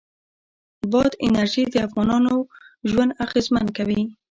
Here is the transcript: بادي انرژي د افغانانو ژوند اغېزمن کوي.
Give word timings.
بادي 0.91 1.17
انرژي 1.27 1.63
د 1.69 1.75
افغانانو 1.87 2.35
ژوند 2.89 3.11
اغېزمن 3.25 3.67
کوي. 3.77 4.01